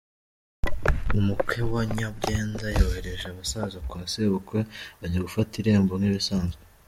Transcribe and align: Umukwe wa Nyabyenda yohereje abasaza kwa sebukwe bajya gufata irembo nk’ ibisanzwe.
Umukwe 1.19 1.57
wa 1.73 1.81
Nyabyenda 1.95 2.65
yohereje 2.77 3.25
abasaza 3.29 3.77
kwa 3.89 4.01
sebukwe 4.11 4.59
bajya 4.99 5.19
gufata 5.27 5.53
irembo 5.61 5.93
nk’ 5.99 6.07
ibisanzwe. 6.11 6.61